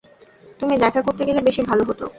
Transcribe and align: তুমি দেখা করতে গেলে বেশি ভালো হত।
তুমি 0.59 0.73
দেখা 0.77 1.01
করতে 1.01 1.23
গেলে 1.27 1.41
বেশি 1.47 1.61
ভালো 1.69 1.83
হত। 1.89 2.01